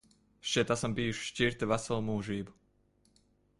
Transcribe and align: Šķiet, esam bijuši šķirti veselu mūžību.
Šķiet, 0.51 0.73
esam 0.75 0.95
bijuši 0.99 1.27
šķirti 1.27 1.69
veselu 1.73 2.07
mūžību. 2.09 2.59